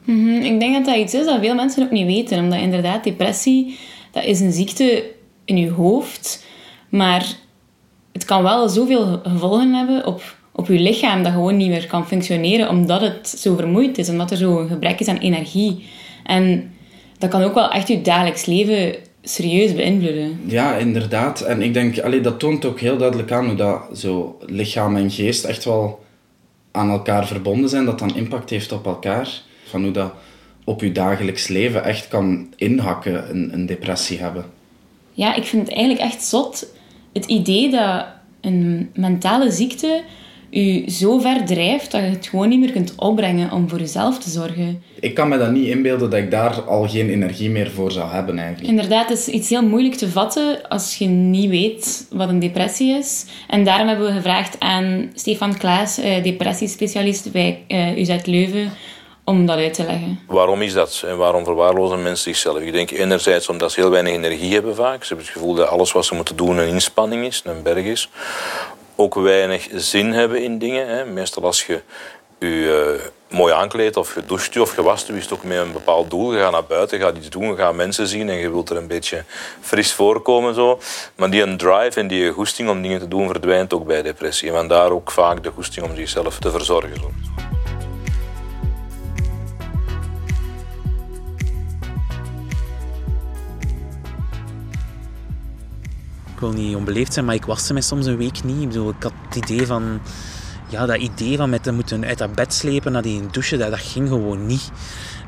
Mm 0.04 0.42
Ik 0.42 0.60
denk 0.60 0.74
dat 0.74 0.84
dat 0.84 0.96
iets 0.96 1.14
is 1.14 1.24
dat 1.24 1.40
veel 1.40 1.54
mensen 1.54 1.82
ook 1.82 1.90
niet 1.90 2.06
weten, 2.06 2.38
omdat 2.38 2.60
inderdaad 2.60 3.04
depressie, 3.04 3.78
dat 4.10 4.24
is 4.24 4.40
een 4.40 4.52
ziekte 4.52 5.10
in 5.44 5.56
je 5.56 5.70
hoofd, 5.70 6.46
maar 6.88 7.26
het 8.12 8.24
kan 8.24 8.42
wel 8.42 8.68
zoveel 8.68 9.20
gevolgen 9.22 9.74
hebben 9.74 10.06
op 10.06 10.40
op 10.52 10.66
je 10.66 10.78
lichaam 10.78 11.22
dat 11.22 11.32
gewoon 11.32 11.56
niet 11.56 11.68
meer 11.68 11.86
kan 11.86 12.06
functioneren 12.06 12.68
omdat 12.68 13.00
het 13.00 13.28
zo 13.28 13.56
vermoeid 13.56 13.98
is, 13.98 14.08
omdat 14.08 14.30
er 14.30 14.36
zo 14.36 14.60
een 14.60 14.68
gebrek 14.68 15.00
is 15.00 15.08
aan 15.08 15.16
energie. 15.16 15.84
En 16.24 16.72
dat 17.18 17.30
kan 17.30 17.42
ook 17.42 17.54
wel 17.54 17.70
echt 17.70 17.88
je 17.88 18.00
dagelijks 18.00 18.44
leven 18.44 18.94
serieus 19.22 19.74
beïnvloeden. 19.74 20.40
Ja, 20.46 20.76
inderdaad. 20.76 21.40
En 21.40 21.62
ik 21.62 21.74
denk, 21.74 21.98
allee, 21.98 22.20
dat 22.20 22.38
toont 22.38 22.64
ook 22.64 22.80
heel 22.80 22.96
duidelijk 22.96 23.32
aan 23.32 23.46
hoe 23.46 23.54
dat 23.54 23.98
zo 23.98 24.38
lichaam 24.46 24.96
en 24.96 25.10
geest 25.10 25.44
echt 25.44 25.64
wel 25.64 26.04
aan 26.70 26.90
elkaar 26.90 27.26
verbonden 27.26 27.68
zijn, 27.68 27.84
dat 27.84 27.98
dan 27.98 28.16
impact 28.16 28.50
heeft 28.50 28.72
op 28.72 28.86
elkaar. 28.86 29.42
Van 29.64 29.82
hoe 29.82 29.92
dat 29.92 30.12
op 30.64 30.80
je 30.80 30.92
dagelijks 30.92 31.48
leven 31.48 31.84
echt 31.84 32.08
kan 32.08 32.52
inhakken, 32.56 33.30
een, 33.30 33.52
een 33.52 33.66
depressie 33.66 34.18
hebben. 34.18 34.44
Ja, 35.12 35.34
ik 35.34 35.44
vind 35.44 35.66
het 35.66 35.76
eigenlijk 35.76 36.12
echt 36.12 36.24
zot. 36.24 36.66
Het 37.12 37.24
idee 37.24 37.70
dat 37.70 38.06
een 38.40 38.90
mentale 38.94 39.50
ziekte 39.50 40.02
u 40.52 40.90
zo 40.90 41.18
ver 41.18 41.44
drijft 41.44 41.90
dat 41.90 42.00
je 42.00 42.06
het 42.06 42.26
gewoon 42.26 42.48
niet 42.48 42.60
meer 42.60 42.72
kunt 42.72 42.92
opbrengen 42.96 43.52
om 43.52 43.68
voor 43.68 43.78
jezelf 43.78 44.18
te 44.18 44.30
zorgen. 44.30 44.82
Ik 45.00 45.14
kan 45.14 45.28
me 45.28 45.38
dat 45.38 45.50
niet 45.50 45.66
inbeelden 45.66 46.10
dat 46.10 46.18
ik 46.18 46.30
daar 46.30 46.62
al 46.62 46.88
geen 46.88 47.10
energie 47.10 47.50
meer 47.50 47.70
voor 47.70 47.92
zou 47.92 48.10
hebben 48.10 48.38
eigenlijk. 48.38 48.68
Inderdaad, 48.68 49.08
het 49.08 49.18
is 49.18 49.28
iets 49.28 49.48
heel 49.48 49.62
moeilijk 49.62 49.94
te 49.94 50.08
vatten 50.08 50.68
als 50.68 50.96
je 50.96 51.06
niet 51.06 51.50
weet 51.50 52.06
wat 52.10 52.28
een 52.28 52.38
depressie 52.38 52.98
is. 52.98 53.24
En 53.48 53.64
daarom 53.64 53.88
hebben 53.88 54.06
we 54.06 54.12
gevraagd 54.12 54.56
aan 54.58 55.10
Stefan 55.14 55.58
Klaas, 55.58 55.98
eh, 55.98 56.22
depressiespecialist 56.22 57.32
bij 57.32 57.64
uh, 57.68 57.98
UZ 57.98 58.16
Leuven, 58.24 58.70
om 59.24 59.46
dat 59.46 59.56
uit 59.56 59.74
te 59.74 59.84
leggen. 59.84 60.18
Waarom 60.26 60.62
is 60.62 60.72
dat 60.72 61.04
en 61.06 61.16
waarom 61.16 61.44
verwaarlozen 61.44 62.02
mensen 62.02 62.24
zichzelf? 62.24 62.58
Ik 62.58 62.72
denk 62.72 62.90
enerzijds 62.90 63.48
omdat 63.48 63.72
ze 63.72 63.80
heel 63.80 63.90
weinig 63.90 64.12
energie 64.12 64.52
hebben 64.52 64.74
vaak. 64.74 65.02
Ze 65.02 65.08
hebben 65.08 65.26
het 65.26 65.34
gevoel 65.34 65.54
dat 65.54 65.68
alles 65.68 65.92
wat 65.92 66.04
ze 66.04 66.14
moeten 66.14 66.36
doen 66.36 66.58
een 66.58 66.68
inspanning 66.68 67.24
is, 67.26 67.42
een 67.44 67.62
berg 67.62 67.84
is 67.84 68.08
ook 69.02 69.14
weinig 69.14 69.68
zin 69.74 70.12
hebben 70.12 70.42
in 70.42 70.58
dingen. 70.58 70.88
Hè. 70.88 71.04
Meestal 71.04 71.44
als 71.44 71.66
je 71.66 71.80
je 72.38 72.98
uh, 73.30 73.36
mooi 73.36 73.52
aankleedt 73.52 73.96
of 73.96 74.14
je 74.14 74.24
doucht 74.26 74.58
of 74.58 74.76
je 74.76 74.82
wast, 74.82 75.06
je 75.06 75.16
is 75.16 75.22
het 75.22 75.32
ook 75.32 75.42
met 75.42 75.58
een 75.58 75.72
bepaald 75.72 76.10
doel. 76.10 76.32
Je 76.32 76.40
gaat 76.40 76.52
naar 76.52 76.64
buiten, 76.64 77.00
gaat 77.00 77.16
iets 77.16 77.30
doen, 77.30 77.56
gaat 77.56 77.74
mensen 77.74 78.06
zien 78.06 78.28
en 78.28 78.36
je 78.36 78.50
wilt 78.50 78.70
er 78.70 78.76
een 78.76 78.86
beetje 78.86 79.24
fris 79.60 79.92
voorkomen. 79.92 80.54
Zo. 80.54 80.78
Maar 81.16 81.30
die 81.30 81.42
een 81.42 81.56
drive 81.56 82.00
en 82.00 82.06
die 82.06 82.30
goesting 82.30 82.68
om 82.68 82.82
dingen 82.82 82.98
te 82.98 83.08
doen 83.08 83.28
verdwijnt 83.28 83.74
ook 83.74 83.86
bij 83.86 84.02
depressie. 84.02 84.48
En 84.48 84.54
vandaar 84.54 84.90
ook 84.90 85.10
vaak 85.10 85.42
de 85.42 85.50
goesting 85.50 85.86
om 85.86 85.96
zichzelf 85.96 86.38
te 86.38 86.50
verzorgen. 86.50 86.96
Zo. 86.96 87.10
Wil 96.42 96.52
niet 96.52 96.76
onbeleefd 96.76 97.12
zijn, 97.12 97.24
maar 97.24 97.34
ik 97.34 97.44
waste 97.44 97.72
mij 97.72 97.82
soms 97.82 98.06
een 98.06 98.16
week 98.16 98.44
niet. 98.44 98.62
Ik, 98.62 98.68
bedoel, 98.68 98.88
ik 98.88 99.02
had 99.02 99.12
het 99.28 99.50
idee 99.50 99.66
van... 99.66 100.00
Ja, 100.68 100.86
dat 100.86 100.96
idee 100.96 101.36
van 101.36 101.50
met 101.50 101.62
te 101.62 101.72
moeten 101.72 102.04
uit 102.04 102.18
dat 102.18 102.34
bed 102.34 102.54
slepen 102.54 102.92
naar 102.92 103.02
die 103.02 103.26
douche, 103.30 103.56
dat, 103.56 103.70
dat 103.70 103.80
ging 103.80 104.08
gewoon 104.08 104.46
niet. 104.46 104.70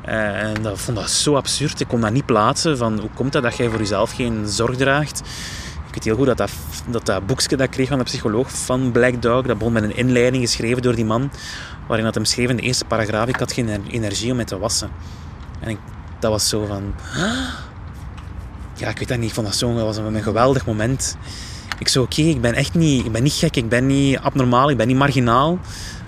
Uh, 0.07 0.43
en 0.43 0.61
dat 0.61 0.79
vond 0.79 0.97
dat 0.97 1.09
zo 1.09 1.35
absurd. 1.35 1.79
Ik 1.79 1.87
kon 1.87 2.01
dat 2.01 2.11
niet 2.11 2.25
plaatsen. 2.25 2.77
Van, 2.77 2.99
hoe 2.99 3.09
komt 3.13 3.31
dat 3.31 3.43
dat 3.43 3.57
jij 3.57 3.69
voor 3.69 3.79
jezelf 3.79 4.11
geen 4.11 4.47
zorg 4.47 4.77
draagt? 4.77 5.21
Ik 5.87 5.93
weet 5.93 6.03
heel 6.03 6.15
goed 6.15 6.25
dat 6.25 6.37
dat, 6.37 6.51
dat, 6.89 7.05
dat 7.05 7.25
boekje 7.25 7.57
dat 7.57 7.65
ik 7.65 7.71
kreeg 7.71 7.87
van 7.87 7.97
de 7.97 8.03
psycholoog 8.03 8.51
van 8.51 8.91
Black 8.91 9.21
Dog, 9.21 9.45
dat 9.45 9.57
begon 9.57 9.73
met 9.73 9.83
een 9.83 9.95
inleiding 9.95 10.43
geschreven 10.43 10.81
door 10.81 10.95
die 10.95 11.05
man, 11.05 11.31
waarin 11.87 12.05
dat 12.05 12.15
hem 12.15 12.25
schreef 12.25 12.49
in 12.49 12.55
de 12.55 12.61
eerste 12.61 12.85
paragraaf, 12.85 13.27
ik 13.27 13.35
had 13.35 13.51
geen 13.51 13.85
energie 13.87 14.29
om 14.29 14.35
mij 14.35 14.45
te 14.45 14.57
wassen. 14.57 14.89
En 15.59 15.69
ik, 15.69 15.77
dat 16.19 16.31
was 16.31 16.49
zo 16.49 16.65
van 16.65 16.93
ja, 18.75 18.89
ik 18.89 18.97
weet 18.97 19.07
dat 19.07 19.17
niet. 19.17 19.27
Ik 19.27 19.33
vond 19.33 19.47
dat 19.47 19.55
zo 19.55 19.73
was 19.73 19.97
een, 19.97 20.23
geweldig 20.23 20.65
moment. 20.65 21.17
Ik 21.79 21.87
zo, 21.87 22.01
oké, 22.01 22.21
ik 22.21 22.41
ben 22.41 22.53
echt 22.53 22.73
niet, 22.73 23.05
ik 23.05 23.11
ben 23.11 23.23
niet 23.23 23.33
gek, 23.33 23.55
ik 23.55 23.69
ben 23.69 23.85
niet 23.85 24.17
abnormaal, 24.17 24.69
ik 24.69 24.77
ben 24.77 24.87
niet 24.87 24.97
marginaal. 24.97 25.59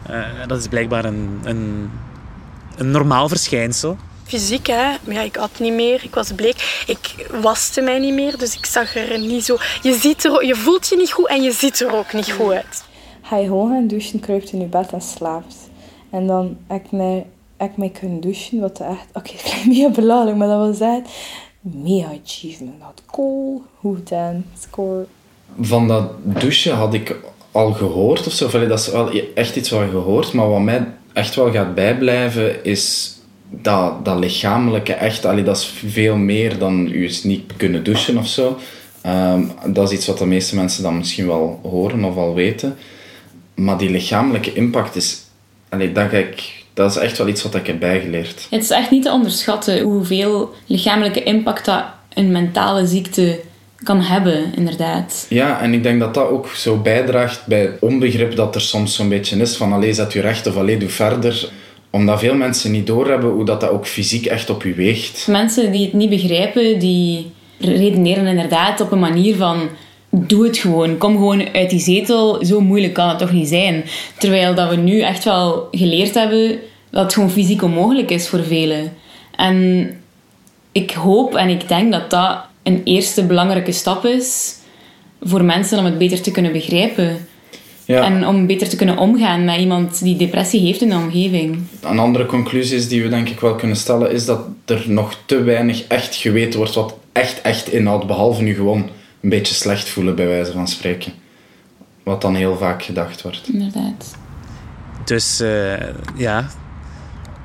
Uh, 0.09 0.25
dat 0.47 0.59
is 0.59 0.67
blijkbaar 0.67 1.05
een, 1.05 1.39
een, 1.43 1.89
een 2.77 2.91
normaal 2.91 3.27
verschijnsel. 3.29 3.97
Fysiek, 4.24 4.67
hè. 4.67 4.95
Ja, 5.03 5.21
ik 5.21 5.38
at 5.38 5.59
niet 5.59 5.74
meer, 5.74 6.03
ik 6.03 6.15
was 6.15 6.31
bleek. 6.31 6.83
Ik 6.88 7.29
waste 7.41 7.81
mij 7.81 8.00
niet 8.00 8.13
meer, 8.13 8.38
dus 8.38 8.57
ik 8.57 8.65
zag 8.65 8.95
er 8.95 9.19
niet 9.19 9.45
zo... 9.45 9.57
Je, 9.81 9.93
ziet 9.93 10.25
er, 10.25 10.45
je 10.45 10.55
voelt 10.55 10.88
je 10.88 10.95
niet 10.95 11.12
goed 11.12 11.27
en 11.27 11.41
je 11.41 11.51
ziet 11.51 11.79
er 11.79 11.95
ook 11.95 12.13
niet 12.13 12.31
goed 12.31 12.51
uit. 12.51 12.83
Ga 13.21 13.38
je 13.38 13.45
gewoon 13.45 13.69
gaan 13.71 13.88
douchen, 13.88 14.19
kruipt 14.19 14.51
in 14.51 14.59
je 14.59 14.65
bed 14.65 14.91
en 14.91 15.01
slaapt. 15.01 15.55
En 16.09 16.27
dan 16.27 16.57
heb 16.67 16.86
ik 16.86 16.91
mij, 16.91 17.25
heb 17.57 17.71
ik 17.71 17.77
mij 17.77 17.89
kunnen 17.89 18.19
douchen, 18.19 18.59
wat 18.59 18.79
echt... 18.79 19.07
Oké, 19.13 19.17
okay, 19.17 19.31
het 19.31 19.41
klinkt 19.41 19.65
meer 19.65 19.91
belachelijk, 19.91 20.38
maar 20.38 20.47
dat 20.47 20.57
was 20.57 20.79
echt 20.79 21.09
mega 21.74 22.09
achievement. 22.24 22.79
Dat 22.79 23.01
cool, 23.05 23.63
goed 23.79 24.12
en 24.12 24.45
score. 24.59 25.05
Van 25.59 25.88
dat 25.88 26.12
douchen 26.24 26.75
had 26.75 26.93
ik 26.93 27.15
al 27.51 27.74
gehoord 27.74 28.27
of 28.27 28.33
zo. 28.33 28.67
dat 28.67 28.79
is 28.79 28.91
wel 28.91 29.12
echt 29.36 29.55
iets 29.55 29.69
wat 29.69 29.89
gehoord. 29.89 30.33
Maar 30.33 30.50
wat 30.50 30.62
mij 30.62 30.88
echt 31.13 31.36
wel 31.36 31.51
gaat 31.51 31.75
bijblijven 31.75 32.63
is 32.63 33.15
dat, 33.50 34.05
dat 34.05 34.19
lichamelijke 34.19 34.93
echt. 34.93 35.21
Dat 35.21 35.57
is 35.57 35.65
veel 35.86 36.15
meer 36.15 36.57
dan 36.57 36.89
je 36.89 37.19
niet 37.24 37.55
kunnen 37.57 37.83
douchen 37.83 38.17
of 38.17 38.27
zo. 38.27 38.57
Ehm, 39.01 39.43
dat 39.65 39.91
is 39.91 39.97
iets 39.97 40.07
wat 40.07 40.17
de 40.17 40.25
meeste 40.25 40.55
mensen 40.55 40.83
dan 40.83 40.97
misschien 40.97 41.27
wel 41.27 41.59
horen 41.63 42.03
of 42.03 42.15
al 42.15 42.33
weten. 42.33 42.75
Maar 43.55 43.77
die 43.77 43.89
lichamelijke 43.89 44.53
impact 44.53 44.95
is... 44.95 45.21
Allee, 45.69 45.91
dat 45.91 46.12
ik 46.12 46.56
dat 46.77 46.91
is 46.91 46.98
echt 46.98 47.17
wel 47.17 47.27
iets 47.27 47.43
wat 47.43 47.55
ik 47.55 47.67
heb 47.67 47.79
bijgeleerd. 47.79 48.48
Het 48.50 48.63
is 48.63 48.69
echt 48.69 48.91
niet 48.91 49.03
te 49.03 49.12
onderschatten 49.12 49.81
hoeveel 49.81 50.53
lichamelijke 50.65 51.24
impact 51.24 51.65
dat 51.65 51.84
een 52.13 52.31
mentale 52.31 52.88
ziekte 52.88 53.39
kan 53.84 54.01
hebben, 54.01 54.53
inderdaad. 54.55 55.25
Ja, 55.29 55.62
en 55.62 55.74
ik 55.74 55.84
denk 55.84 56.00
dat 56.00 56.13
dat 56.13 56.29
ook 56.29 56.48
zo 56.48 56.77
bijdraagt 56.77 57.46
bij 57.46 57.62
het 57.62 57.77
onbegrip 57.79 58.36
dat 58.36 58.55
er 58.55 58.62
soms 58.62 58.96
zo'n 58.96 59.10
beetje 59.10 59.38
is 59.38 59.55
van 59.55 59.74
alleen 59.74 59.93
zet 59.93 60.13
je 60.13 60.22
recht 60.22 60.48
of 60.48 60.57
alleen 60.57 60.79
doe 60.79 60.89
verder. 60.89 61.50
Omdat 61.89 62.19
veel 62.19 62.36
mensen 62.36 62.72
niet 62.72 62.88
doorhebben 62.88 63.29
hoe 63.29 63.46
dat, 63.46 63.62
dat 63.62 63.69
ook 63.69 63.88
fysiek 63.88 64.25
echt 64.25 64.50
op 64.50 64.63
je 64.63 64.74
weegt. 64.74 65.27
Mensen 65.27 65.72
die 65.72 65.84
het 65.86 65.93
niet 65.93 66.10
begrijpen, 66.10 66.79
die 66.79 67.31
redeneren 67.60 68.27
inderdaad 68.27 68.81
op 68.81 68.91
een 68.91 69.00
manier 69.00 69.36
van 69.36 69.69
doe 70.25 70.45
het 70.45 70.57
gewoon. 70.57 70.97
Kom 70.97 71.13
gewoon 71.13 71.53
uit 71.53 71.69
die 71.69 71.79
zetel. 71.79 72.45
Zo 72.45 72.62
moeilijk 72.62 72.93
kan 72.93 73.09
het 73.09 73.17
toch 73.17 73.31
niet 73.31 73.47
zijn. 73.47 73.83
Terwijl 74.17 74.55
dat 74.55 74.69
we 74.69 74.75
nu 74.75 75.01
echt 75.01 75.24
wel 75.24 75.67
geleerd 75.71 76.13
hebben 76.13 76.59
dat 76.89 77.03
het 77.03 77.13
gewoon 77.13 77.31
fysiek 77.31 77.63
onmogelijk 77.63 78.12
is 78.12 78.27
voor 78.27 78.43
velen. 78.43 78.93
En 79.36 79.89
ik 80.71 80.91
hoop 80.91 81.36
en 81.36 81.50
ik 81.50 81.67
denk 81.67 81.91
dat 81.91 82.09
dat 82.09 82.38
een 82.63 82.81
eerste 82.83 83.24
belangrijke 83.25 83.71
stap 83.71 84.05
is 84.05 84.55
voor 85.21 85.43
mensen 85.43 85.79
om 85.79 85.86
het 85.86 85.97
beter 85.97 86.21
te 86.21 86.31
kunnen 86.31 86.51
begrijpen. 86.51 87.27
Ja. 87.86 88.03
En 88.03 88.27
om 88.27 88.45
beter 88.45 88.69
te 88.69 88.75
kunnen 88.75 88.97
omgaan 88.97 89.45
met 89.45 89.59
iemand 89.59 90.03
die 90.03 90.15
depressie 90.15 90.62
heeft 90.62 90.81
in 90.81 90.89
de 90.89 90.95
omgeving. 90.95 91.59
Een 91.81 92.00
andere 92.00 92.25
conclusie 92.25 92.88
die 92.88 93.03
we 93.03 93.09
denk 93.09 93.29
ik 93.29 93.39
wel 93.39 93.55
kunnen 93.55 93.77
stellen 93.77 94.12
is 94.12 94.25
dat 94.25 94.41
er 94.65 94.83
nog 94.88 95.17
te 95.25 95.43
weinig 95.43 95.83
echt 95.88 96.15
geweten 96.15 96.59
wordt 96.59 96.74
wat 96.74 96.95
echt 97.12 97.41
echt 97.41 97.71
inhoudt, 97.71 98.07
behalve 98.07 98.41
nu 98.41 98.55
gewoon 98.55 98.89
een 99.27 99.38
beetje 99.38 99.53
slecht 99.53 99.89
voelen, 99.89 100.15
bij 100.15 100.27
wijze 100.27 100.51
van 100.51 100.67
spreken. 100.67 101.13
Wat 102.03 102.22
dan 102.22 102.36
heel 102.36 102.57
vaak 102.57 102.84
gedacht 102.84 103.22
wordt. 103.22 103.48
Inderdaad. 103.48 104.15
Dus 105.05 105.41
uh, 105.41 105.74
ja, 106.15 106.50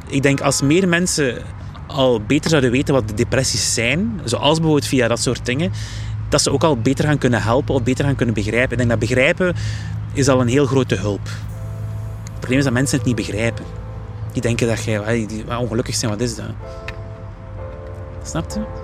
ik 0.09 0.23
denk 0.23 0.41
als 0.41 0.61
meer 0.61 0.89
mensen 0.89 1.43
al 1.87 2.21
beter 2.21 2.51
zouden 2.51 2.71
weten 2.71 2.95
wat 2.95 3.09
de 3.09 3.15
depressies 3.15 3.75
zijn, 3.75 4.21
zoals 4.25 4.57
bijvoorbeeld 4.57 4.87
via 4.87 5.09
dat 5.09 5.21
soort 5.21 5.47
dingen, 5.47 5.73
dat 6.29 6.43
ze 6.43 6.53
ook 6.53 6.65
al 6.65 6.77
beter 6.77 7.05
gaan 7.05 7.19
kunnen 7.19 7.43
helpen 7.43 7.75
of 7.75 7.83
beter 7.83 8.05
gaan 8.05 8.17
kunnen 8.17 8.35
begrijpen. 8.35 8.71
Ik 8.71 8.77
denk 8.77 8.91
dat 8.91 8.99
begrijpen 8.99 9.55
is 10.13 10.29
al 10.29 10.41
een 10.41 10.49
heel 10.49 10.67
grote 10.67 10.95
hulp. 10.95 11.25
Het 12.25 12.39
probleem 12.39 12.59
is 12.59 12.65
dat 12.65 12.73
mensen 12.73 12.99
het 12.99 13.07
niet 13.07 13.17
begrijpen. 13.17 13.65
Die 14.33 14.43
denken 14.43 14.67
dat 14.67 14.85
jij 14.85 15.27
die 15.27 15.59
ongelukkig 15.59 15.95
zijn, 15.95 16.11
wat 16.11 16.21
is 16.21 16.35
dat? 16.35 16.51
Snap 18.23 18.51
je? 18.51 18.82